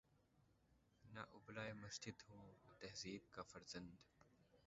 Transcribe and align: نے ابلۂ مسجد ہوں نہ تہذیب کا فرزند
نے 1.03 1.21
ابلۂ 1.31 1.65
مسجد 1.81 2.17
ہوں 2.29 2.45
نہ 2.65 2.73
تہذیب 2.79 3.31
کا 3.31 3.41
فرزند 3.43 3.95